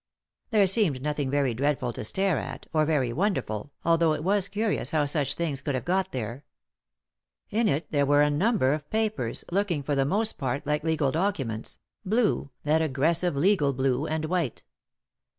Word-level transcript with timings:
There 0.49 0.65
seemed 0.65 0.99
nothing 1.03 1.29
very 1.29 1.53
dreadful 1.53 1.93
to 1.93 2.03
stare 2.03 2.39
at, 2.39 2.65
or 2.73 2.85
very 2.87 3.13
wonderful, 3.13 3.71
although 3.85 4.13
it 4.15 4.23
was 4.23 4.47
curious 4.47 4.89
how 4.89 5.05
such 5.05 5.35
things 5.35 5.61
could 5.61 5.75
have 5.75 5.85
got 5.85 6.11
there. 6.11 6.43
In 7.51 7.67
it 7.67 7.85
there 7.91 8.07
were 8.07 8.23
a 8.23 8.31
number 8.31 8.73
of 8.73 8.89
papers, 8.89 9.45
looking 9.51 9.83
for 9.83 9.93
the 9.93 10.03
most 10.03 10.39
part 10.39 10.65
like 10.65 10.83
legal 10.83 11.11
documents— 11.11 11.77
blue, 12.03 12.49
that 12.63 12.81
aggressive 12.81 13.35
legal 13.35 13.73
blue, 13.73 14.07
and 14.07 14.25
white. 14.25 14.63